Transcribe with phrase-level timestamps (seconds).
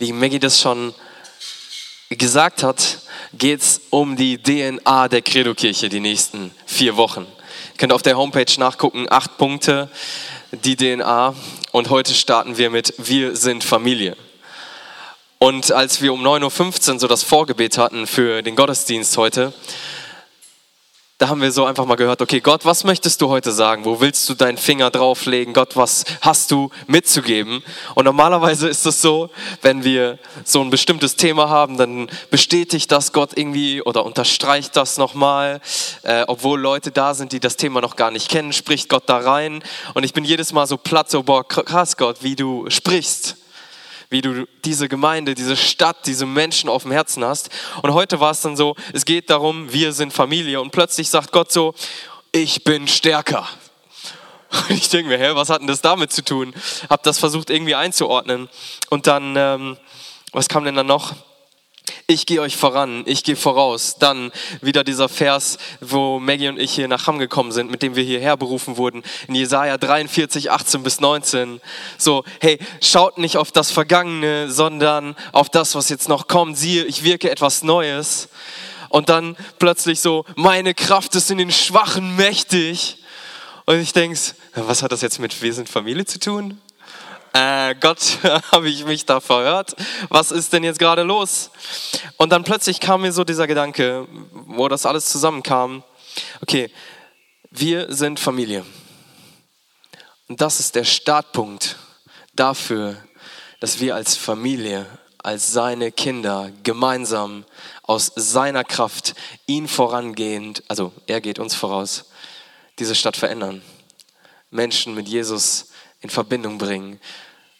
[0.00, 0.94] wie Maggie das schon
[2.08, 3.00] gesagt hat,
[3.34, 7.20] geht es um die DNA der Credo-Kirche die nächsten vier Wochen.
[7.20, 9.90] Ihr könnt auf der Homepage nachgucken, acht Punkte,
[10.52, 11.34] die DNA.
[11.72, 14.16] Und heute starten wir mit Wir sind Familie.
[15.38, 19.52] Und als wir um 9.15 Uhr so das Vorgebet hatten für den Gottesdienst heute,
[21.20, 23.84] da haben wir so einfach mal gehört, okay, Gott, was möchtest du heute sagen?
[23.84, 25.52] Wo willst du deinen Finger drauflegen?
[25.52, 27.62] Gott, was hast du mitzugeben?
[27.94, 29.28] Und normalerweise ist es so,
[29.60, 34.96] wenn wir so ein bestimmtes Thema haben, dann bestätigt das Gott irgendwie oder unterstreicht das
[34.96, 35.60] nochmal,
[36.04, 39.18] äh, obwohl Leute da sind, die das Thema noch gar nicht kennen, spricht Gott da
[39.18, 39.62] rein.
[39.92, 43.36] Und ich bin jedes Mal so platt, so, boah, krass Gott, wie du sprichst
[44.10, 47.48] wie du diese Gemeinde, diese Stadt, diese Menschen auf dem Herzen hast.
[47.82, 50.60] Und heute war es dann so, es geht darum, wir sind Familie.
[50.60, 51.74] Und plötzlich sagt Gott so,
[52.32, 53.48] ich bin stärker.
[54.50, 56.52] Und ich denke mir, hä, was hat denn das damit zu tun?
[56.88, 58.48] Hab das versucht irgendwie einzuordnen.
[58.90, 59.76] Und dann, ähm,
[60.32, 61.14] was kam denn dann noch?
[62.06, 63.96] Ich gehe euch voran, ich gehe voraus.
[63.98, 67.96] Dann wieder dieser Vers, wo Maggie und ich hier nach Hamm gekommen sind, mit dem
[67.96, 71.60] wir hierher berufen wurden, in Jesaja 43, 18 bis 19.
[71.98, 76.56] So, hey, schaut nicht auf das Vergangene, sondern auf das, was jetzt noch kommt.
[76.56, 78.28] Siehe, ich wirke etwas Neues.
[78.88, 82.98] Und dann plötzlich so, meine Kraft ist in den Schwachen mächtig.
[83.66, 84.18] Und ich denke,
[84.54, 86.60] was hat das jetzt mit Wir sind Familie zu tun?
[87.32, 88.18] Äh, Gott,
[88.52, 89.74] habe ich mich da verhört?
[90.08, 91.50] Was ist denn jetzt gerade los?
[92.16, 95.82] Und dann plötzlich kam mir so dieser Gedanke, wo das alles zusammenkam.
[96.42, 96.70] Okay,
[97.50, 98.64] wir sind Familie.
[100.28, 101.76] Und das ist der Startpunkt
[102.34, 102.96] dafür,
[103.60, 104.86] dass wir als Familie,
[105.18, 107.44] als seine Kinder gemeinsam
[107.82, 109.14] aus seiner Kraft
[109.46, 112.06] ihn vorangehend, also er geht uns voraus,
[112.78, 113.62] diese Stadt verändern.
[114.50, 115.69] Menschen mit Jesus
[116.00, 117.00] in Verbindung bringen,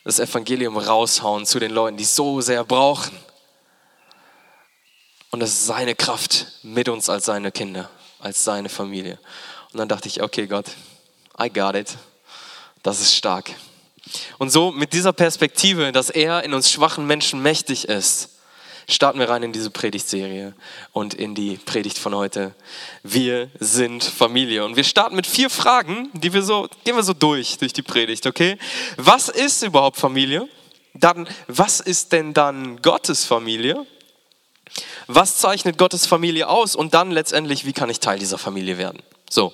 [0.05, 3.17] das Evangelium raushauen zu den Leuten, die es so sehr brauchen.
[5.31, 7.89] Und das ist seine Kraft mit uns als seine Kinder,
[8.19, 9.19] als seine Familie.
[9.73, 10.67] Und dann dachte ich, okay Gott,
[11.41, 11.97] I got it.
[12.83, 13.55] Das ist stark.
[14.39, 18.40] Und so mit dieser Perspektive, dass er in uns schwachen Menschen mächtig ist,
[18.93, 20.55] starten wir rein in diese Predigtserie
[20.93, 22.55] und in die Predigt von heute.
[23.03, 24.65] Wir sind Familie.
[24.65, 27.83] Und wir starten mit vier Fragen, die wir so, gehen wir so durch, durch die
[27.83, 28.59] Predigt, okay?
[28.97, 30.49] Was ist überhaupt Familie?
[30.95, 33.87] Dann, was ist denn dann Gottes Familie?
[35.07, 36.77] Was zeichnet Gottes Familie aus?
[36.77, 39.03] Und dann letztendlich, wie kann ich Teil dieser Familie werden?
[39.29, 39.53] So.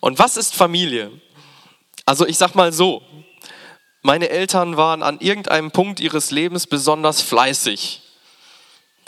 [0.00, 1.10] Und was ist Familie?
[2.04, 3.02] Also ich sag mal so,
[4.02, 8.02] meine Eltern waren an irgendeinem Punkt ihres Lebens besonders fleißig.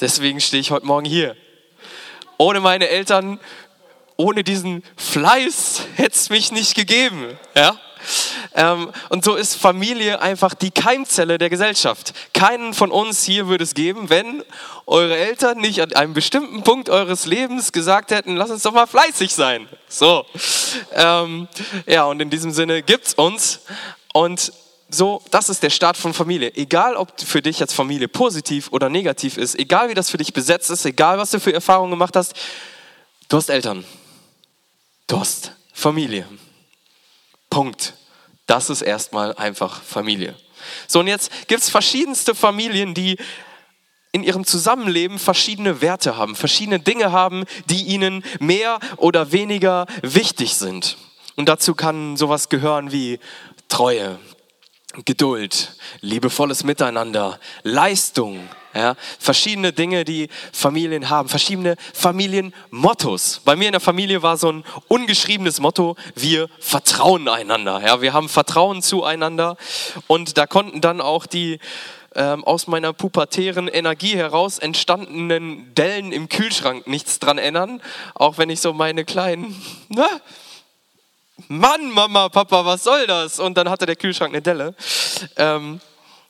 [0.00, 1.36] Deswegen stehe ich heute Morgen hier.
[2.38, 3.38] Ohne meine Eltern,
[4.16, 7.38] ohne diesen Fleiß hätte es mich nicht gegeben.
[7.54, 7.78] Ja?
[8.54, 12.14] Ähm, und so ist Familie einfach die Keimzelle der Gesellschaft.
[12.32, 14.42] Keinen von uns hier würde es geben, wenn
[14.86, 18.86] eure Eltern nicht an einem bestimmten Punkt eures Lebens gesagt hätten, lass uns doch mal
[18.86, 19.68] fleißig sein.
[19.88, 20.24] So.
[20.94, 21.46] Ähm,
[21.86, 23.60] ja, und in diesem Sinne gibt es uns.
[24.12, 24.52] Und
[24.90, 26.54] so, das ist der Start von Familie.
[26.54, 30.32] Egal, ob für dich jetzt Familie positiv oder negativ ist, egal wie das für dich
[30.32, 32.34] besetzt ist, egal was du für Erfahrungen gemacht hast,
[33.28, 33.84] du hast Eltern.
[35.06, 36.26] Du hast Familie.
[37.48, 37.94] Punkt.
[38.46, 40.34] Das ist erstmal einfach Familie.
[40.86, 43.16] So, und jetzt gibt es verschiedenste Familien, die
[44.12, 50.56] in ihrem Zusammenleben verschiedene Werte haben, verschiedene Dinge haben, die ihnen mehr oder weniger wichtig
[50.56, 50.96] sind.
[51.36, 53.20] Und dazu kann sowas gehören wie
[53.68, 54.18] Treue,
[55.04, 63.40] Geduld, liebevolles Miteinander, Leistung, ja, verschiedene Dinge, die Familien haben, verschiedene Familienmottos.
[63.44, 67.80] Bei mir in der Familie war so ein ungeschriebenes Motto, wir vertrauen einander.
[67.84, 69.56] Ja, wir haben Vertrauen zueinander
[70.08, 71.60] und da konnten dann auch die
[72.16, 77.80] ähm, aus meiner pubertären Energie heraus entstandenen Dellen im Kühlschrank nichts dran ändern,
[78.14, 80.08] auch wenn ich so meine kleinen, na,
[81.48, 83.38] Mann, Mama, Papa, was soll das?
[83.38, 84.74] Und dann hatte der Kühlschrank eine Delle.
[85.36, 85.80] Ähm,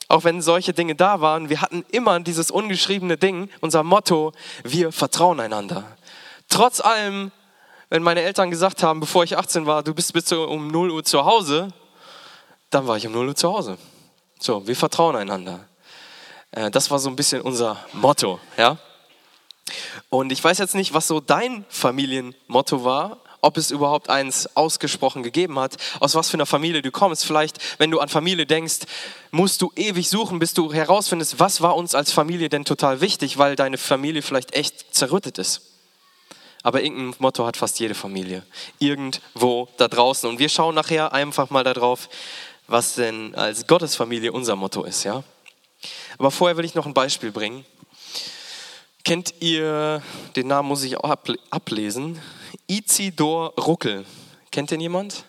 [0.07, 4.33] auch wenn solche Dinge da waren, wir hatten immer dieses ungeschriebene Ding, unser Motto,
[4.63, 5.85] wir vertrauen einander.
[6.49, 7.31] Trotz allem,
[7.89, 11.03] wenn meine Eltern gesagt haben, bevor ich 18 war, du bist bis um 0 Uhr
[11.03, 11.69] zu Hause,
[12.69, 13.77] dann war ich um 0 Uhr zu Hause.
[14.39, 15.67] So, wir vertrauen einander.
[16.51, 18.77] Äh, das war so ein bisschen unser Motto, ja.
[20.09, 25.23] Und ich weiß jetzt nicht, was so dein Familienmotto war, ob es überhaupt eins ausgesprochen
[25.23, 27.25] gegeben hat, aus was für einer Familie du kommst.
[27.25, 28.81] Vielleicht, wenn du an Familie denkst,
[29.31, 33.37] musst du ewig suchen, bis du herausfindest, was war uns als Familie denn total wichtig,
[33.37, 35.61] weil deine Familie vielleicht echt zerrüttet ist.
[36.63, 38.43] Aber irgendein Motto hat fast jede Familie.
[38.77, 40.29] Irgendwo da draußen.
[40.29, 42.07] Und wir schauen nachher einfach mal darauf,
[42.67, 45.23] was denn als Gottesfamilie unser Motto ist, ja?
[46.19, 47.65] Aber vorher will ich noch ein Beispiel bringen.
[49.03, 50.01] Kennt ihr,
[50.35, 51.09] den Namen muss ich auch
[51.49, 52.21] ablesen,
[52.67, 54.05] Izidor Ruckel.
[54.51, 55.25] Kennt den jemand?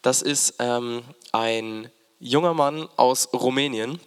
[0.00, 1.90] Das ist ähm, ein
[2.20, 4.00] junger Mann aus Rumänien.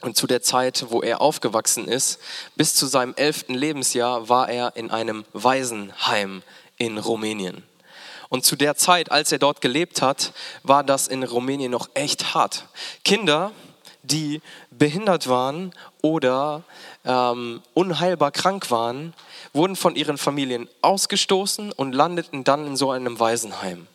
[0.00, 2.18] Und zu der Zeit, wo er aufgewachsen ist,
[2.54, 6.42] bis zu seinem elften Lebensjahr, war er in einem Waisenheim
[6.78, 7.64] in Rumänien.
[8.28, 10.32] Und zu der Zeit, als er dort gelebt hat,
[10.62, 12.66] war das in Rumänien noch echt hart.
[13.04, 13.52] Kinder,
[14.02, 14.40] die
[14.70, 15.72] behindert waren
[16.02, 16.62] oder
[17.06, 19.14] ähm, unheilbar krank waren,
[19.52, 23.86] wurden von ihren Familien ausgestoßen und landeten dann in so einem Waisenheim.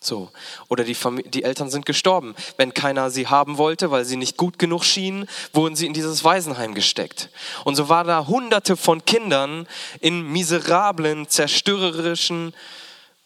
[0.00, 0.30] So.
[0.68, 2.34] Oder die, die, Eltern sind gestorben.
[2.56, 6.22] Wenn keiner sie haben wollte, weil sie nicht gut genug schienen, wurden sie in dieses
[6.22, 7.30] Waisenheim gesteckt.
[7.64, 9.66] Und so waren da hunderte von Kindern
[10.00, 12.54] in miserablen, zerstörerischen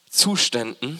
[0.08, 0.98] Zuständen.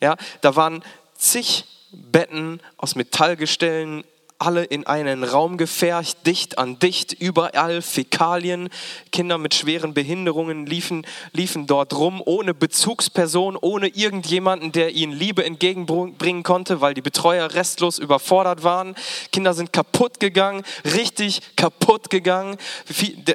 [0.00, 0.82] Ja, da waren
[1.16, 4.04] zig Betten aus Metallgestellen
[4.38, 8.68] alle in einen Raum gefercht, dicht an dicht, überall Fäkalien.
[9.10, 15.44] Kinder mit schweren Behinderungen liefen, liefen dort rum, ohne Bezugsperson, ohne irgendjemanden, der ihnen Liebe
[15.44, 18.94] entgegenbringen konnte, weil die Betreuer restlos überfordert waren.
[19.32, 22.56] Kinder sind kaputt gegangen, richtig kaputt gegangen.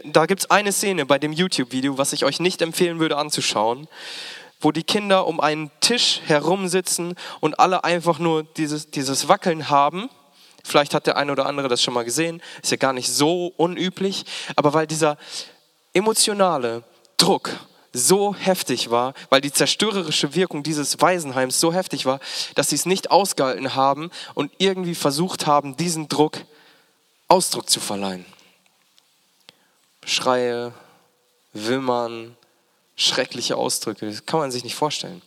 [0.06, 3.88] Da gibt es eine Szene bei dem YouTube-Video, was ich euch nicht empfehlen würde anzuschauen
[4.64, 10.08] wo die Kinder um einen Tisch herumsitzen und alle einfach nur dieses, dieses Wackeln haben
[10.64, 13.54] Vielleicht hat der eine oder andere das schon mal gesehen, ist ja gar nicht so
[13.58, 14.26] unüblich,
[14.56, 15.18] aber weil dieser
[15.94, 16.84] emotionale
[17.18, 17.50] Druck
[17.94, 22.20] so heftig war, weil die zerstörerische Wirkung dieses Waisenheims so heftig war,
[22.56, 26.38] dass sie es nicht ausgehalten haben und irgendwie versucht haben, diesen Druck
[27.28, 28.26] Ausdruck zu verleihen.
[30.06, 30.74] Schreie,
[31.54, 32.36] Wimmern,
[32.96, 35.22] schreckliche Ausdrücke, das kann man sich nicht vorstellen.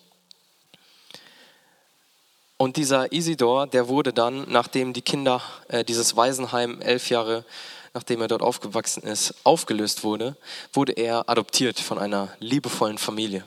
[2.65, 7.45] Und dieser Isidor, der wurde dann, nachdem die Kinder, äh, dieses Waisenheim elf Jahre,
[7.93, 10.35] nachdem er dort aufgewachsen ist, aufgelöst wurde,
[10.73, 13.45] wurde er adoptiert von einer liebevollen Familie.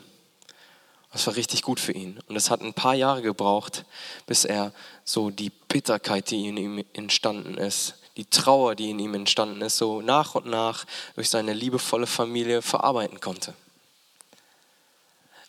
[1.10, 2.20] Das war richtig gut für ihn.
[2.28, 3.86] Und es hat ein paar Jahre gebraucht,
[4.26, 4.70] bis er
[5.02, 9.78] so die Bitterkeit, die in ihm entstanden ist, die Trauer, die in ihm entstanden ist,
[9.78, 10.84] so nach und nach
[11.16, 13.52] durch seine liebevolle Familie verarbeiten konnte.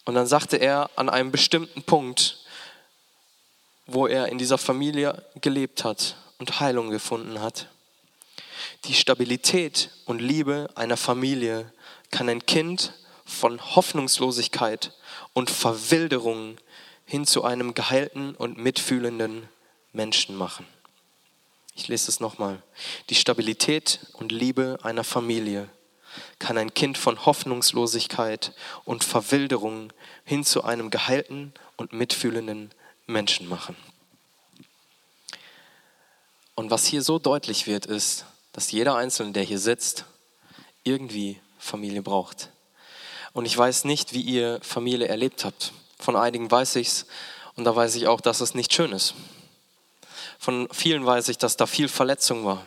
[0.06, 2.39] Und dann sagte er an einem bestimmten Punkt,
[3.94, 7.68] wo er in dieser Familie gelebt hat und Heilung gefunden hat.
[8.86, 11.71] Die Stabilität und Liebe einer Familie
[12.12, 12.94] kann ein Kind
[13.25, 14.94] von Hoffnungslosigkeit
[15.33, 16.57] und Verwilderung
[17.06, 19.47] hin zu einem geheilten und mitfühlenden
[19.94, 20.65] Menschen machen.
[21.75, 22.62] Ich lese es nochmal.
[23.09, 25.69] Die Stabilität und Liebe einer Familie
[26.39, 28.53] kann ein Kind von Hoffnungslosigkeit
[28.83, 29.94] und Verwilderung
[30.25, 32.71] hin zu einem geheilten und mitfühlenden
[33.09, 33.75] Menschen machen.
[36.56, 40.06] Und was hier so deutlich wird, ist, dass jeder Einzelne, der hier sitzt,
[40.83, 42.50] irgendwie Familie braucht.
[43.33, 45.71] Und ich weiß nicht, wie ihr Familie erlebt habt.
[45.97, 47.06] Von einigen weiß ich es
[47.56, 49.13] und da weiß ich auch, dass es nicht schön ist.
[50.38, 52.65] Von vielen weiß ich, dass da viel Verletzung war.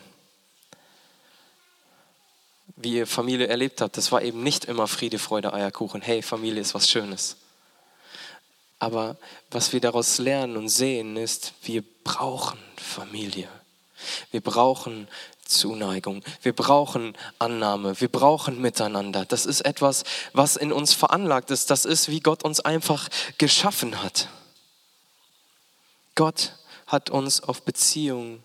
[2.75, 6.01] Wie ihr Familie erlebt habt, das war eben nicht immer Friede, Freude, Eierkuchen.
[6.01, 7.37] Hey, Familie ist was Schönes.
[8.83, 9.15] Aber
[9.49, 13.47] was wir daraus lernen und sehen, ist, wir brauchen Familie.
[14.31, 15.07] Wir brauchen
[15.45, 16.21] Zuneigung.
[16.41, 18.01] Wir brauchen Annahme.
[18.01, 19.23] Wir brauchen Miteinander.
[19.23, 21.69] Das ist etwas, was in uns veranlagt ist.
[21.69, 24.27] Das ist, wie Gott uns einfach geschaffen hat.
[26.15, 28.43] Gott hat uns auf Beziehung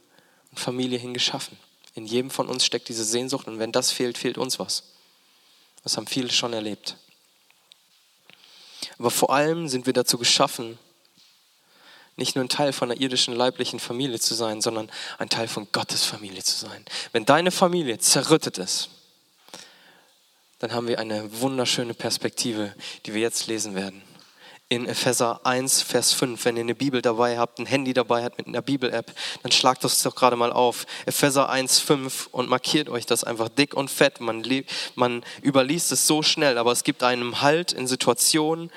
[0.52, 1.59] und Familie hingeschaffen.
[1.95, 4.85] In jedem von uns steckt diese Sehnsucht und wenn das fehlt, fehlt uns was.
[5.83, 6.97] Das haben viele schon erlebt.
[8.99, 10.78] Aber vor allem sind wir dazu geschaffen,
[12.17, 15.69] nicht nur ein Teil von einer irdischen leiblichen Familie zu sein, sondern ein Teil von
[15.71, 16.85] Gottes Familie zu sein.
[17.12, 18.90] Wenn deine Familie zerrüttet ist,
[20.59, 22.75] dann haben wir eine wunderschöne Perspektive,
[23.07, 24.02] die wir jetzt lesen werden
[24.69, 26.45] in Epheser 1, Vers 5.
[26.45, 29.83] Wenn ihr eine Bibel dabei habt, ein Handy dabei habt mit einer Bibel-App, dann schlagt
[29.83, 30.87] das doch gerade mal auf.
[31.07, 34.21] Epheser 1, 5 und markiert euch das einfach dick und fett.
[34.21, 34.45] Man,
[34.95, 38.71] man überliest es so schnell, aber es gibt einem Halt in Situationen,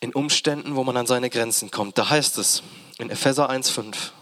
[0.00, 1.96] in Umständen, wo man an seine Grenzen kommt.
[1.96, 2.62] Da heißt es
[2.98, 4.12] in Epheser 1, 5,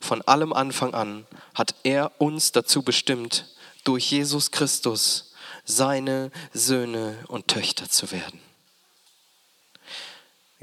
[0.00, 3.46] von allem Anfang an hat er uns dazu bestimmt,
[3.84, 5.32] durch Jesus Christus
[5.64, 8.51] seine Söhne und Töchter zu werden.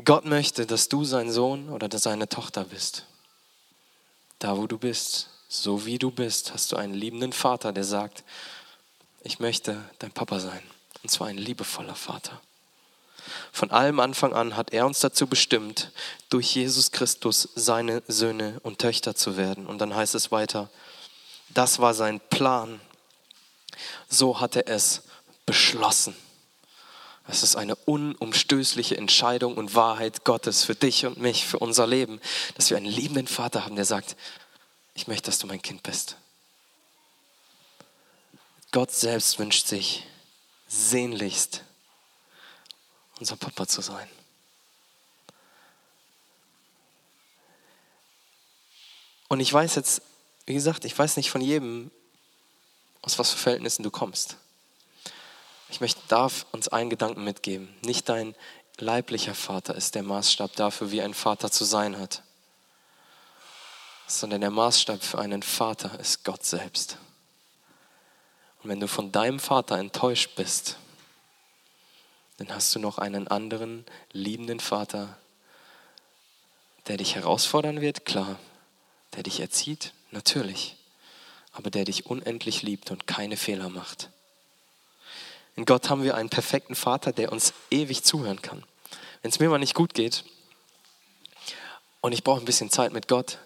[0.06, 3.06] Gott möchte, dass du sein Sohn oder seine Tochter bist.
[4.39, 8.24] Da, wo du bist, so wie du bist, hast du einen liebenden Vater, der sagt,
[9.24, 10.62] ich möchte dein Papa sein.
[11.03, 12.39] Und zwar ein liebevoller Vater.
[13.51, 15.91] Von allem Anfang an hat er uns dazu bestimmt,
[16.29, 19.65] durch Jesus Christus seine Söhne und Töchter zu werden.
[19.68, 20.70] Und dann heißt es weiter,
[21.50, 22.79] Das war sein Plan.
[24.08, 25.03] So hat er es
[25.46, 26.15] beschlossen.
[27.32, 32.20] Es ist eine unumstößliche Entscheidung und Wahrheit Gottes für dich und mich, für unser Leben,
[32.56, 34.16] dass wir einen liebenden Vater haben, der sagt,
[34.96, 36.18] ich möchte, dass du mein Kind bist.
[38.72, 40.08] Gott selbst wünscht sich
[40.68, 41.64] sehnlichst,
[43.20, 44.10] unser Papa zu sein.
[49.28, 50.02] Und ich weiß jetzt,
[50.48, 51.92] wie gesagt, ich weiß nicht von jedem,
[53.04, 54.36] aus was für Verhältnissen du kommst.
[55.70, 57.70] Ich möchte, darf uns einen Gedanken mitgeben.
[57.84, 58.36] Nicht dein
[58.78, 62.24] leiblicher Vater ist der Maßstab dafür, wie ein Vater zu sein hat,
[64.08, 66.98] sondern der Maßstab für einen Vater ist Gott selbst.
[68.64, 70.78] Und wenn du von deinem Vater enttäuscht bist,
[72.38, 75.18] dann hast du noch einen anderen liebenden Vater,
[76.88, 78.40] der dich herausfordern wird, klar,
[79.14, 80.78] der dich erzieht, natürlich,
[81.52, 84.10] aber der dich unendlich liebt und keine Fehler macht.
[85.60, 88.63] In Gott haben wir einen perfekten Vater, der uns ewig zuhören kann.
[89.22, 90.24] Wenn es mir mal nicht gut geht
[92.00, 93.39] und ich brauche ein bisschen Zeit mit Gott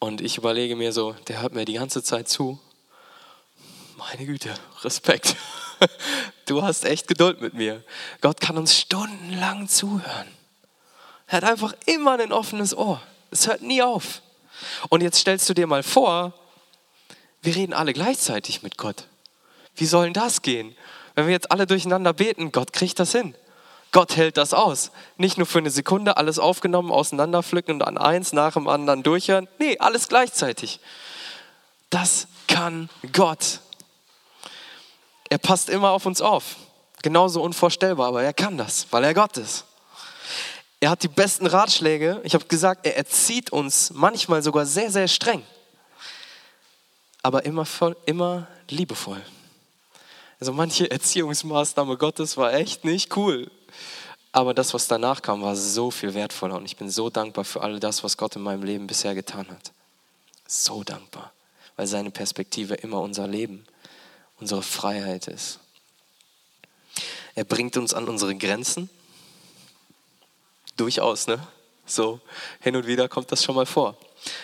[0.00, 2.58] und ich überlege mir so, der hört mir die ganze Zeit zu.
[3.96, 5.36] Meine Güte, Respekt.
[6.46, 7.84] Du hast echt Geduld mit mir.
[8.20, 10.28] Gott kann uns stundenlang zuhören.
[11.28, 13.00] Er hat einfach immer ein offenes Ohr.
[13.30, 14.22] Es hört nie auf.
[14.88, 16.32] Und jetzt stellst du dir mal vor,
[17.42, 19.06] wir reden alle gleichzeitig mit Gott.
[19.76, 20.74] Wie soll denn das gehen?
[21.14, 23.34] Wenn wir jetzt alle durcheinander beten, Gott kriegt das hin.
[23.92, 24.90] Gott hält das aus.
[25.16, 29.48] Nicht nur für eine Sekunde alles aufgenommen, auseinanderpflücken und an eins nach dem anderen durchhören.
[29.58, 30.80] Nee, alles gleichzeitig.
[31.88, 33.60] Das kann Gott.
[35.30, 36.56] Er passt immer auf uns auf.
[37.02, 39.64] Genauso unvorstellbar, aber er kann das, weil er Gott ist.
[40.80, 42.20] Er hat die besten Ratschläge.
[42.24, 45.42] Ich habe gesagt, er erzieht uns manchmal sogar sehr, sehr streng.
[47.22, 49.22] Aber immer, voll, immer liebevoll.
[50.38, 53.50] Also manche Erziehungsmaßnahme Gottes war echt nicht cool.
[54.32, 56.56] Aber das, was danach kam, war so viel wertvoller.
[56.56, 59.48] Und ich bin so dankbar für all das, was Gott in meinem Leben bisher getan
[59.48, 59.72] hat.
[60.46, 61.32] So dankbar,
[61.76, 63.64] weil seine Perspektive immer unser Leben,
[64.38, 65.58] unsere Freiheit ist.
[67.34, 68.90] Er bringt uns an unsere Grenzen.
[70.76, 71.38] Durchaus, ne?
[71.86, 72.20] So
[72.60, 73.96] hin und wieder kommt das schon mal vor.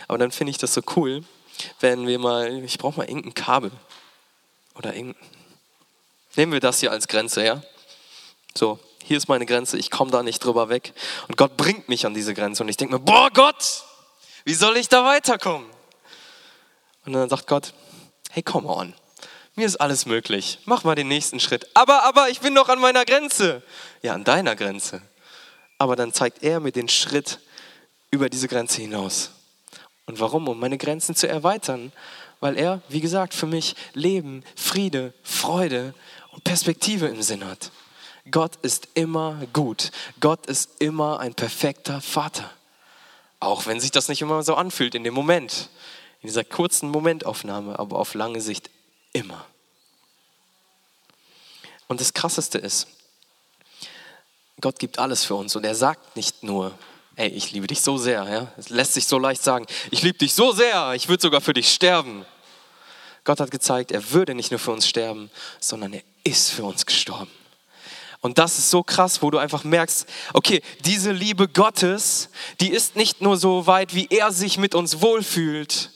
[0.08, 1.24] Aber dann finde ich das so cool,
[1.80, 3.72] wenn wir mal, ich brauche mal irgendein Kabel
[4.74, 5.20] oder irgendein
[6.36, 7.62] Nehmen wir das hier als Grenze, ja?
[8.56, 10.94] So, hier ist meine Grenze, ich komme da nicht drüber weg.
[11.28, 13.84] Und Gott bringt mich an diese Grenze und ich denke mir, boah Gott,
[14.44, 15.68] wie soll ich da weiterkommen?
[17.04, 17.74] Und dann sagt Gott,
[18.30, 18.94] hey, come on,
[19.54, 21.68] mir ist alles möglich, mach mal den nächsten Schritt.
[21.74, 23.62] Aber, aber, ich bin noch an meiner Grenze.
[24.02, 25.02] Ja, an deiner Grenze.
[25.78, 27.40] Aber dann zeigt er mir den Schritt
[28.10, 29.30] über diese Grenze hinaus.
[30.06, 30.48] Und warum?
[30.48, 31.92] Um meine Grenzen zu erweitern.
[32.40, 35.94] Weil er, wie gesagt, für mich Leben, Friede, Freude
[36.32, 37.70] und Perspektive im Sinn hat.
[38.30, 39.90] Gott ist immer gut.
[40.20, 42.50] Gott ist immer ein perfekter Vater.
[43.40, 45.68] Auch wenn sich das nicht immer so anfühlt in dem Moment,
[46.20, 48.70] in dieser kurzen Momentaufnahme, aber auf lange Sicht
[49.12, 49.44] immer.
[51.88, 52.86] Und das Krasseste ist,
[54.60, 56.72] Gott gibt alles für uns und er sagt nicht nur,
[57.16, 58.26] ey, ich liebe dich so sehr.
[58.28, 58.52] Ja?
[58.56, 61.52] Es lässt sich so leicht sagen, ich liebe dich so sehr, ich würde sogar für
[61.52, 62.24] dich sterben.
[63.24, 66.86] Gott hat gezeigt, er würde nicht nur für uns sterben, sondern er ist für uns
[66.86, 67.30] gestorben.
[68.20, 72.94] Und das ist so krass, wo du einfach merkst, okay, diese Liebe Gottes, die ist
[72.94, 75.90] nicht nur so weit, wie er sich mit uns wohlfühlt,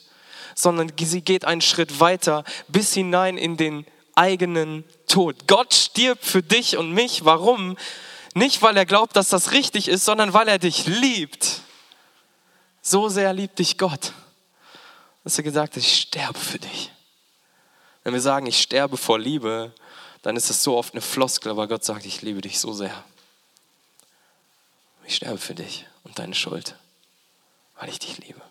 [0.53, 5.47] sondern sie geht einen Schritt weiter bis hinein in den eigenen Tod.
[5.47, 7.23] Gott stirbt für dich und mich.
[7.23, 7.77] Warum?
[8.33, 11.61] Nicht, weil er glaubt, dass das richtig ist, sondern weil er dich liebt.
[12.81, 14.11] So sehr liebt dich Gott,
[15.23, 16.91] dass er gesagt hat, ich sterbe für dich.
[18.07, 19.73] Wenn wir sagen, ich sterbe vor Liebe,
[20.21, 23.03] dann ist das so oft eine Floskel, aber Gott sagt, ich liebe dich so sehr.
[25.05, 26.77] Ich sterbe für dich und deine Schuld,
[27.77, 28.41] weil ich dich liebe.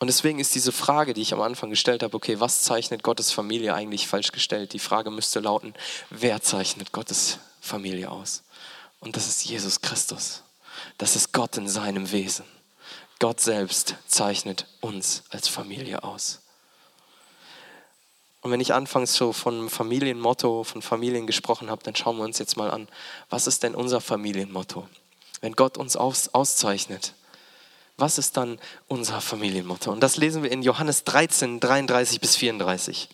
[0.00, 3.30] Und deswegen ist diese Frage, die ich am Anfang gestellt habe, okay, was zeichnet Gottes
[3.30, 4.72] Familie eigentlich falsch gestellt?
[4.72, 5.74] Die Frage müsste lauten,
[6.10, 8.42] wer zeichnet Gottes Familie aus?
[8.98, 10.42] Und das ist Jesus Christus.
[10.98, 12.46] Das ist Gott in seinem Wesen.
[13.20, 16.40] Gott selbst zeichnet uns als Familie aus.
[18.46, 22.38] Und wenn ich anfangs so von Familienmotto, von Familien gesprochen habe, dann schauen wir uns
[22.38, 22.86] jetzt mal an,
[23.28, 24.88] was ist denn unser Familienmotto?
[25.40, 27.14] Wenn Gott uns aus, auszeichnet,
[27.96, 29.90] was ist dann unser Familienmotto?
[29.90, 33.08] Und das lesen wir in Johannes 13, 33 bis 34.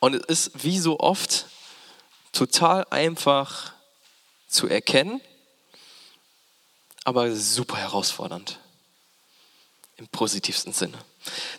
[0.00, 1.46] Und es ist wie so oft
[2.32, 3.74] total einfach
[4.48, 5.20] zu erkennen,
[7.04, 8.58] aber super herausfordernd.
[9.98, 10.98] im positivsten Sinne.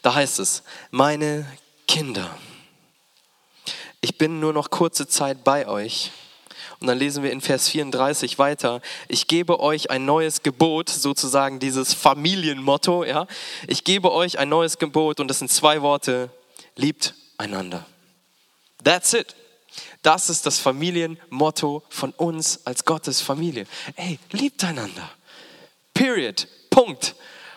[0.01, 1.47] Da heißt es, meine
[1.87, 2.37] Kinder,
[4.01, 6.11] ich bin nur noch kurze Zeit bei euch.
[6.79, 11.59] Und dann lesen wir in Vers 34 weiter, ich gebe euch ein neues Gebot, sozusagen
[11.59, 13.27] dieses Familienmotto, ja.
[13.67, 16.29] Ich gebe euch ein neues Gebot und das sind zwei Worte,
[16.75, 17.85] liebt einander.
[18.83, 19.35] That's it.
[20.01, 23.65] Das ist das Familienmotto von uns als Gottes Familie.
[23.95, 25.09] Ey, liebt einander.
[25.93, 26.47] Period.
[26.69, 27.15] Punkt.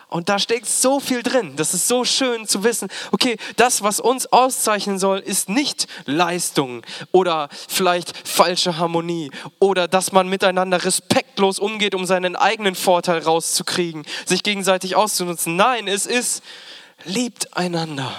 [0.09, 1.55] Und da steckt so viel drin.
[1.55, 6.83] Das ist so schön zu wissen, okay, das, was uns auszeichnen soll, ist nicht Leistung
[7.11, 14.03] oder vielleicht falsche Harmonie oder dass man miteinander respektlos umgeht, um seinen eigenen Vorteil rauszukriegen,
[14.25, 15.55] sich gegenseitig auszunutzen.
[15.55, 16.43] Nein, es ist,
[17.05, 18.11] liebt einander.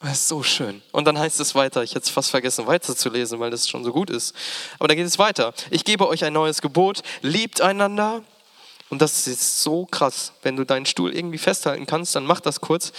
[0.00, 0.80] Das ist so schön.
[0.92, 3.92] Und dann heißt es weiter, ich hätte es fast vergessen weiterzulesen, weil das schon so
[3.92, 4.34] gut ist.
[4.78, 5.52] Aber da geht es weiter.
[5.70, 8.22] Ich gebe euch ein neues Gebot, liebt einander
[8.90, 10.32] und das ist so krass.
[10.42, 12.92] Wenn du deinen Stuhl irgendwie festhalten kannst, dann mach das kurz.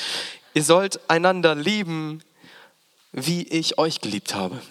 [0.53, 2.23] Ihr sollt einander lieben,
[3.11, 4.61] wie ich euch geliebt habe.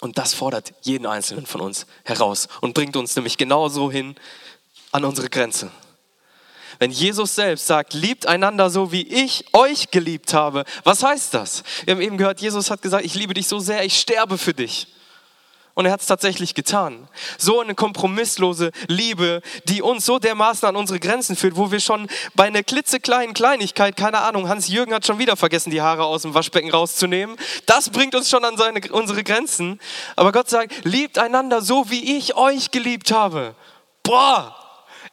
[0.00, 4.16] Und das fordert jeden Einzelnen von uns heraus und bringt uns nämlich genauso hin
[4.92, 5.70] an unsere Grenze.
[6.78, 11.62] Wenn Jesus selbst sagt, liebt einander so, wie ich euch geliebt habe, was heißt das?
[11.84, 14.54] Wir haben eben gehört, Jesus hat gesagt, ich liebe dich so sehr, ich sterbe für
[14.54, 14.86] dich.
[15.74, 17.08] Und er hat es tatsächlich getan.
[17.38, 22.08] So eine kompromisslose Liebe, die uns so dermaßen an unsere Grenzen führt, wo wir schon
[22.34, 26.34] bei einer klitzekleinen Kleinigkeit, keine Ahnung, Hans-Jürgen hat schon wieder vergessen, die Haare aus dem
[26.34, 27.36] Waschbecken rauszunehmen.
[27.66, 29.80] Das bringt uns schon an seine, unsere Grenzen.
[30.16, 33.54] Aber Gott sagt, liebt einander so, wie ich euch geliebt habe.
[34.02, 34.56] Boah!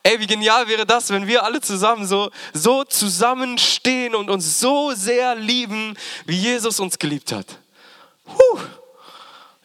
[0.03, 4.93] Ey, wie genial wäre das, wenn wir alle zusammen so, so zusammenstehen und uns so
[4.93, 7.45] sehr lieben, wie Jesus uns geliebt hat.
[8.25, 8.59] Puh.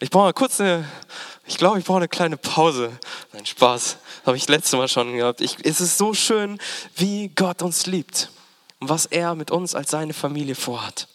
[0.03, 0.85] Ich brauche kurz eine,
[1.45, 2.91] ich glaube, ich brauche eine kleine Pause.
[3.31, 3.95] Nein, Spaß.
[4.25, 5.39] Habe ich letztes Mal schon gehabt.
[5.39, 6.59] Ich, es ist so schön,
[6.97, 8.29] wie Gott uns liebt
[8.81, 11.07] und was er mit uns als seine Familie vorhat.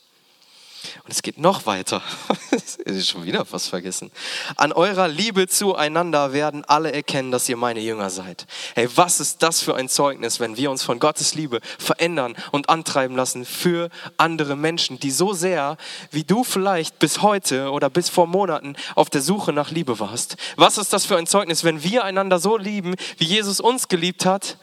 [1.05, 2.03] Und es geht noch weiter.
[3.03, 4.11] Schon wieder fast vergessen.
[4.57, 8.47] An eurer Liebe zueinander werden alle erkennen, dass ihr meine Jünger seid.
[8.75, 12.69] Hey, was ist das für ein Zeugnis, wenn wir uns von Gottes Liebe verändern und
[12.69, 15.77] antreiben lassen für andere Menschen, die so sehr,
[16.11, 20.37] wie du vielleicht bis heute oder bis vor Monaten auf der Suche nach Liebe warst.
[20.57, 24.25] Was ist das für ein Zeugnis, wenn wir einander so lieben, wie Jesus uns geliebt
[24.25, 24.57] hat?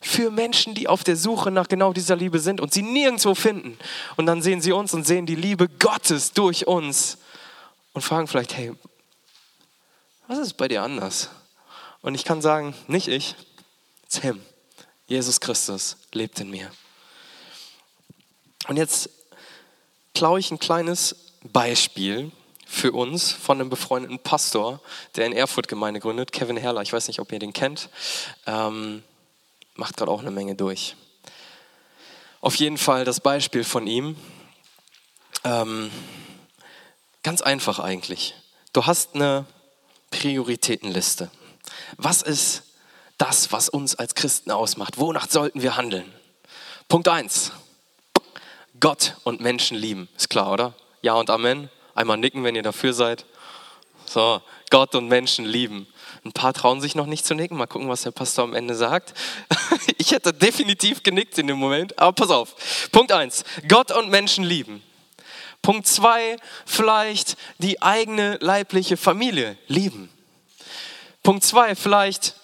[0.00, 3.78] Für Menschen, die auf der Suche nach genau dieser Liebe sind und sie nirgendwo finden.
[4.16, 7.18] Und dann sehen sie uns und sehen die Liebe Gottes durch uns
[7.92, 8.72] und fragen vielleicht, hey,
[10.28, 11.30] was ist bei dir anders?
[12.02, 13.34] Und ich kann sagen, nicht ich,
[14.04, 14.40] it's him.
[15.06, 16.70] Jesus Christus lebt in mir.
[18.68, 19.10] Und jetzt
[20.14, 22.32] klaue ich ein kleines Beispiel
[22.66, 24.80] für uns von einem befreundeten Pastor,
[25.14, 26.82] der in Erfurt Gemeinde gründet, Kevin Herrler.
[26.82, 27.88] Ich weiß nicht, ob ihr den kennt.
[28.46, 29.04] Ähm,
[29.76, 30.96] macht gerade auch eine Menge durch.
[32.40, 34.16] Auf jeden Fall das Beispiel von ihm.
[35.44, 35.90] Ähm,
[37.22, 38.34] ganz einfach eigentlich.
[38.72, 39.46] Du hast eine
[40.10, 41.30] Prioritätenliste.
[41.96, 42.62] Was ist
[43.18, 44.98] das, was uns als Christen ausmacht?
[44.98, 46.12] Wonach sollten wir handeln?
[46.88, 47.52] Punkt 1.
[48.78, 50.08] Gott und Menschen lieben.
[50.16, 50.74] Ist klar, oder?
[51.02, 51.70] Ja und Amen.
[51.94, 53.24] Einmal nicken, wenn ihr dafür seid.
[54.04, 55.86] So, Gott und Menschen lieben.
[56.26, 57.56] Ein paar trauen sich noch nicht zu nicken.
[57.56, 59.14] Mal gucken, was der Pastor am Ende sagt.
[59.98, 62.54] Ich hätte definitiv genickt in dem Moment, aber pass auf.
[62.92, 63.44] Punkt 1.
[63.66, 64.82] Gott und Menschen lieben.
[65.62, 66.36] Punkt 2.
[66.64, 70.10] Vielleicht die eigene leibliche Familie lieben.
[71.22, 71.74] Punkt 2.
[71.74, 72.34] Vielleicht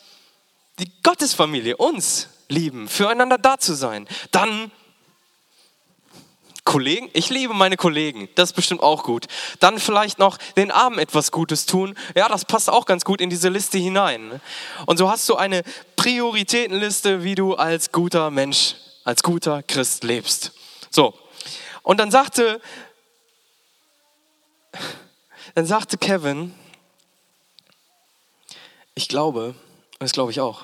[0.79, 4.09] die Gottesfamilie, uns lieben, füreinander da zu sein.
[4.33, 4.73] Dann
[6.65, 9.27] Kollegen, ich liebe meine Kollegen, das ist bestimmt auch gut.
[9.59, 13.31] Dann vielleicht noch den Armen etwas Gutes tun, ja, das passt auch ganz gut in
[13.31, 14.41] diese Liste hinein.
[14.87, 15.65] Und so hast du eine
[15.97, 20.53] Prioritätenliste, wie du als guter Mensch, als guter Christ lebst.
[20.91, 21.15] So,
[21.83, 22.61] und dann sagte,
[25.57, 26.55] dann sagte Kevin,
[28.95, 29.57] ich glaube,
[29.99, 30.63] das glaube ich auch,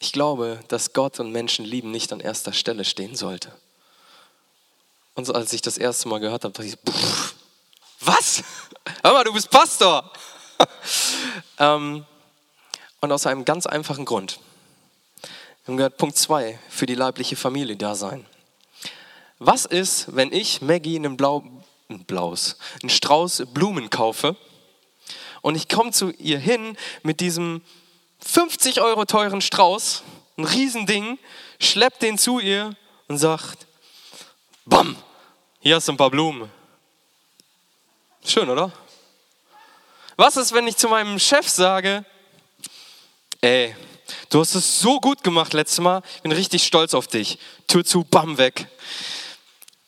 [0.00, 3.52] ich glaube, dass Gott und Menschen lieben nicht an erster Stelle stehen sollte.
[5.14, 7.34] Und so, als ich das erste Mal gehört habe, dachte ich, pff,
[8.00, 8.42] was?
[9.02, 10.10] Hör mal, du bist Pastor.
[11.58, 12.04] ähm,
[13.00, 14.40] und aus einem ganz einfachen Grund.
[15.64, 18.26] Wir haben gehört, Punkt 2, für die leibliche Familie da sein.
[19.38, 21.44] Was ist, wenn ich Maggie einen, Blau,
[21.88, 24.36] ein blaues, einen Strauß Blumen kaufe
[25.40, 27.62] und ich komme zu ihr hin mit diesem
[28.20, 30.02] 50 Euro teuren Strauß,
[30.36, 31.18] ein Riesending,
[31.58, 32.76] schlepp den zu ihr
[33.08, 33.66] und sagt,
[34.64, 34.96] bam,
[35.60, 36.50] hier hast du ein paar Blumen.
[38.24, 38.72] Schön, oder?
[40.16, 42.04] Was ist, wenn ich zu meinem Chef sage,
[43.40, 43.74] ey,
[44.30, 46.02] Du hast es so gut gemacht letztes Mal.
[46.16, 47.38] Ich bin richtig stolz auf dich.
[47.66, 48.68] Tür zu, bam, weg.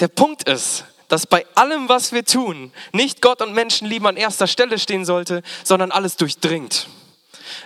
[0.00, 4.46] Der Punkt ist, dass bei allem, was wir tun, nicht Gott und Menschenliebe an erster
[4.46, 6.88] Stelle stehen sollte, sondern alles durchdringt.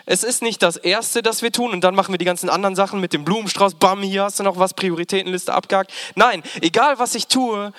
[0.05, 2.77] Es ist nicht das Erste, das wir tun und dann machen wir die ganzen anderen
[2.77, 5.93] Sachen mit dem Blumenstrauß, bam, hier hast du noch was, Prioritätenliste abgehakt.
[6.15, 7.73] Nein, egal was ich tue,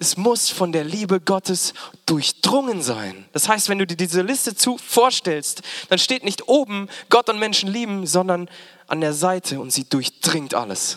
[0.00, 1.74] es muss von der Liebe Gottes
[2.06, 3.28] durchdrungen sein.
[3.32, 7.38] Das heißt, wenn du dir diese Liste zu vorstellst, dann steht nicht oben Gott und
[7.38, 8.48] Menschen lieben, sondern
[8.86, 10.96] an der Seite und sie durchdringt alles.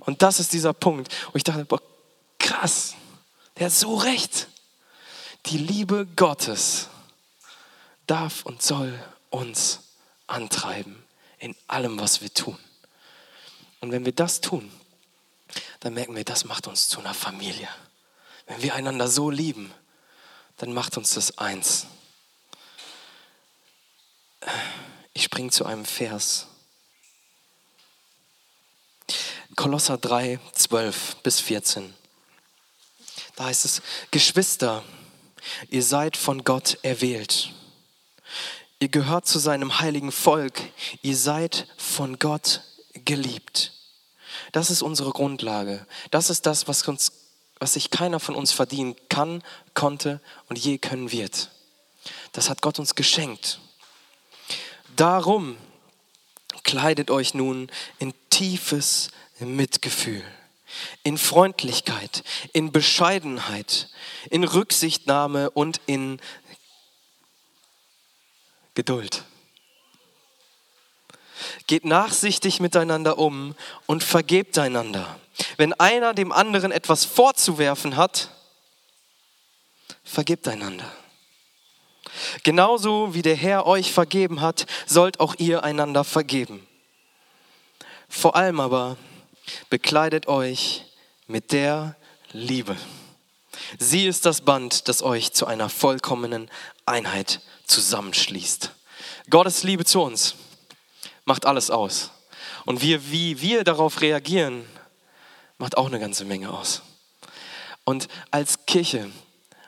[0.00, 1.80] Und das ist dieser Punkt, wo ich dachte, boah,
[2.38, 2.94] krass,
[3.58, 4.48] der hat so recht.
[5.46, 6.88] Die Liebe Gottes
[8.10, 8.98] darf und soll
[9.30, 9.80] uns
[10.26, 11.04] antreiben
[11.38, 12.58] in allem, was wir tun.
[13.80, 14.70] Und wenn wir das tun,
[15.80, 17.68] dann merken wir, das macht uns zu einer Familie.
[18.46, 19.72] Wenn wir einander so lieben,
[20.56, 21.86] dann macht uns das eins.
[25.12, 26.46] Ich springe zu einem Vers.
[29.54, 31.94] Kolosser 3, 12 bis 14.
[33.36, 34.84] Da heißt es, Geschwister,
[35.68, 37.52] ihr seid von Gott erwählt.
[38.80, 40.60] Ihr gehört zu seinem heiligen Volk.
[41.02, 42.62] Ihr seid von Gott
[43.04, 43.72] geliebt.
[44.52, 45.84] Das ist unsere Grundlage.
[46.10, 47.12] Das ist das, was, uns,
[47.58, 49.42] was sich keiner von uns verdienen kann,
[49.74, 51.50] konnte und je können wird.
[52.32, 53.58] Das hat Gott uns geschenkt.
[54.94, 55.56] Darum
[56.62, 59.10] kleidet euch nun in tiefes
[59.40, 60.22] Mitgefühl,
[61.02, 63.88] in Freundlichkeit, in Bescheidenheit,
[64.30, 66.20] in Rücksichtnahme und in
[68.78, 69.24] Geduld.
[71.66, 75.18] Geht nachsichtig miteinander um und vergebt einander.
[75.56, 78.30] Wenn einer dem anderen etwas vorzuwerfen hat,
[80.04, 80.88] vergebt einander.
[82.44, 86.64] Genauso wie der Herr euch vergeben hat, sollt auch ihr einander vergeben.
[88.08, 88.96] Vor allem aber
[89.70, 90.84] bekleidet euch
[91.26, 91.96] mit der
[92.30, 92.76] Liebe.
[93.78, 96.50] Sie ist das Band, das euch zu einer vollkommenen
[96.86, 98.70] Einheit zusammenschließt.
[99.30, 100.34] Gottes Liebe zu uns
[101.24, 102.10] macht alles aus.
[102.64, 104.64] Und wir, wie wir darauf reagieren,
[105.58, 106.82] macht auch eine ganze Menge aus.
[107.84, 109.10] Und als Kirche,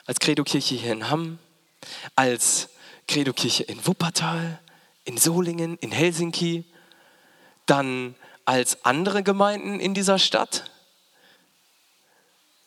[0.07, 1.39] als Credo-Kirche hier in Hamm,
[2.15, 2.69] als
[3.09, 4.61] Credo-Kirche in Wuppertal,
[5.05, 6.65] in Solingen, in Helsinki,
[7.67, 10.71] dann als andere Gemeinden in dieser Stadt,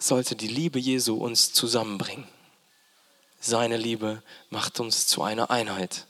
[0.03, 2.27] sollte die Liebe Jesu uns zusammenbringen.
[3.39, 6.07] Seine Liebe macht uns zu einer Einheit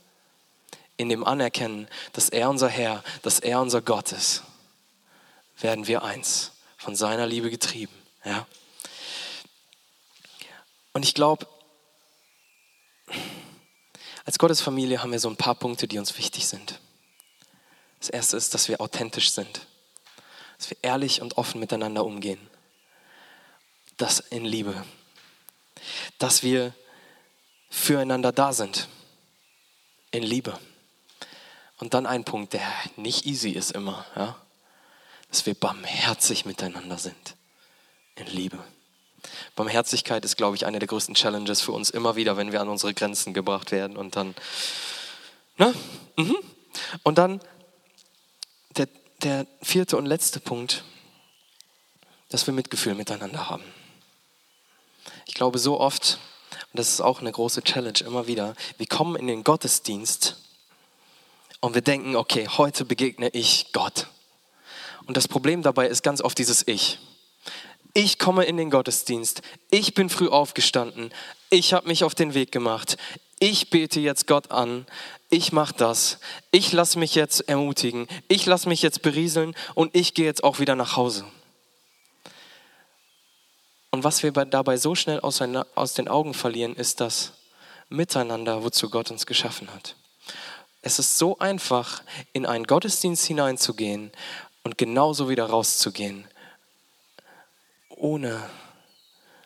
[0.98, 4.44] in dem Anerkennen, dass er unser Herr, dass er unser Gott ist,
[5.60, 7.94] werden wir eins, von seiner Liebe getrieben.
[8.26, 8.48] Ja?
[10.94, 11.48] Und ich glaube,
[14.26, 16.80] als Gottesfamilie haben wir so ein paar Punkte, die uns wichtig sind.
[18.00, 19.68] Das erste ist, dass wir authentisch sind,
[20.58, 22.40] dass wir ehrlich und offen miteinander umgehen.
[23.98, 24.84] Das in Liebe.
[26.18, 26.74] Dass wir
[27.70, 28.88] füreinander da sind.
[30.12, 30.58] In Liebe.
[31.80, 32.62] Und dann ein Punkt, der
[32.96, 34.38] nicht easy ist immer, ja?
[35.30, 37.36] dass wir barmherzig miteinander sind,
[38.16, 38.64] in Liebe.
[39.56, 42.70] Barmherzigkeit ist, glaube ich, eine der größten Challenges für uns immer wieder, wenn wir an
[42.70, 43.98] unsere Grenzen gebracht werden.
[43.98, 44.36] Und dann,
[45.58, 45.74] ne?
[46.18, 46.36] Mhm.
[47.04, 47.42] Und dann
[48.78, 48.88] der,
[49.24, 50.84] der vierte und letzte Punkt,
[52.30, 53.64] dass wir Mitgefühl miteinander haben.
[55.26, 56.20] Ich glaube, so oft,
[56.72, 60.38] und das ist auch eine große Challenge immer wieder, wir kommen in den Gottesdienst
[61.60, 64.08] und wir denken, okay, heute begegne ich Gott.
[65.06, 67.00] Und das Problem dabei ist ganz oft dieses Ich.
[67.94, 71.14] Ich komme in den Gottesdienst, ich bin früh aufgestanden,
[71.50, 72.98] ich habe mich auf den Weg gemacht,
[73.40, 74.88] ich bete jetzt Gott an,
[75.30, 76.20] ich mache das,
[76.52, 80.60] ich lasse mich jetzt ermutigen, ich lasse mich jetzt berieseln und ich gehe jetzt auch
[80.60, 81.26] wieder nach Hause.
[83.94, 87.34] Und was wir dabei so schnell aus den Augen verlieren, ist das
[87.90, 89.96] Miteinander, wozu Gott uns geschaffen hat.
[90.82, 92.02] Es ist so einfach,
[92.32, 94.12] in einen Gottesdienst hineinzugehen
[94.64, 96.28] und genauso wieder rauszugehen,
[97.90, 98.50] ohne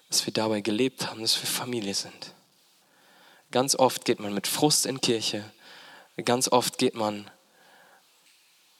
[0.08, 2.34] dass wir dabei gelebt haben, dass wir Familie sind.
[3.52, 5.44] Ganz oft geht man mit Frust in Kirche,
[6.24, 7.30] ganz oft geht man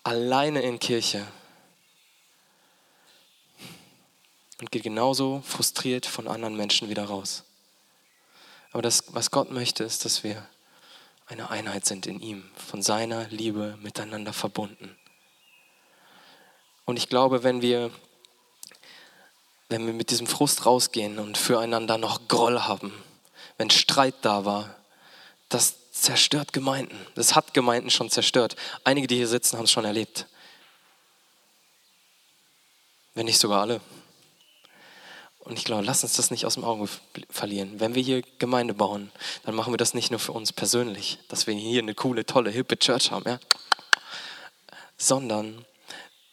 [0.04, 1.28] alleine in Kirche
[4.60, 7.44] und geht genauso frustriert von anderen Menschen wieder raus.
[8.72, 10.48] Aber das, was Gott möchte, ist, dass wir
[11.28, 14.98] eine Einheit sind in ihm, von seiner Liebe miteinander verbunden.
[16.86, 17.92] Und ich glaube, wenn wir,
[19.70, 22.94] wenn wir mit diesem Frust rausgehen und füreinander noch Groll haben,
[23.58, 24.76] wenn Streit da war,
[25.50, 26.98] das zerstört Gemeinden.
[27.16, 28.56] Das hat Gemeinden schon zerstört.
[28.84, 30.28] Einige, die hier sitzen, haben es schon erlebt.
[33.16, 33.82] Wenn nicht sogar alle.
[35.48, 36.90] Und ich glaube, lass uns das nicht aus dem Auge
[37.30, 37.80] verlieren.
[37.80, 39.14] Wenn wir hier Gemeinde bauen,
[39.46, 42.50] dann machen wir das nicht nur für uns persönlich, dass wir hier eine coole, tolle,
[42.50, 43.40] hippe Church haben, ja?
[44.98, 45.64] sondern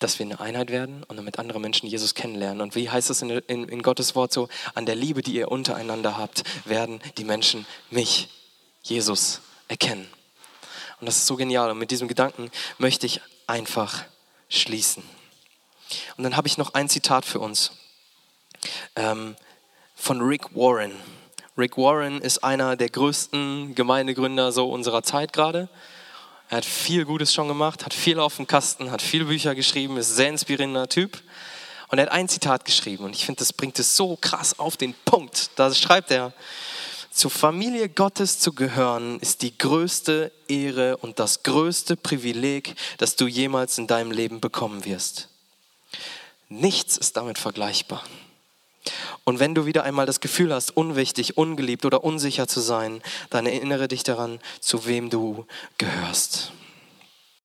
[0.00, 2.60] dass wir eine Einheit werden und damit andere Menschen Jesus kennenlernen.
[2.60, 4.48] Und wie heißt es in, in, in Gottes Wort so?
[4.74, 8.28] An der Liebe, die ihr untereinander habt, werden die Menschen mich,
[8.82, 10.08] Jesus, erkennen.
[10.98, 11.70] Und das ist so genial.
[11.70, 14.02] Und mit diesem Gedanken möchte ich einfach
[14.48, 15.04] schließen.
[16.16, 17.70] Und dann habe ich noch ein Zitat für uns
[18.96, 19.36] ähm,
[19.94, 20.92] von Rick Warren.
[21.56, 25.68] Rick Warren ist einer der größten Gemeindegründer so unserer Zeit gerade.
[26.50, 29.96] Er hat viel Gutes schon gemacht, hat viel auf dem Kasten, hat viele Bücher geschrieben,
[29.96, 31.22] ist ein sehr inspirierender Typ.
[31.88, 34.76] Und er hat ein Zitat geschrieben und ich finde, das bringt es so krass auf
[34.76, 35.50] den Punkt.
[35.56, 36.32] Da schreibt er,
[37.14, 43.28] zur Familie Gottes zu gehören ist die größte Ehre und das größte Privileg, das du
[43.28, 45.28] jemals in deinem Leben bekommen wirst.
[46.48, 48.02] Nichts ist damit vergleichbar.
[49.24, 53.46] Und wenn du wieder einmal das Gefühl hast, unwichtig, ungeliebt oder unsicher zu sein, dann
[53.46, 55.46] erinnere dich daran, zu wem du
[55.78, 56.52] gehörst.